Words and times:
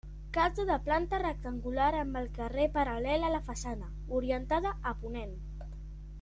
Casa 0.35 0.63
de 0.69 0.77
planta 0.87 1.19
rectangular 1.23 1.89
amb 1.97 2.19
el 2.21 2.31
carener 2.39 2.65
paral·lel 2.79 3.27
a 3.27 3.31
la 3.35 3.43
façana, 3.51 3.91
orientada 4.21 4.73
a 4.93 4.97
ponent. 5.05 5.39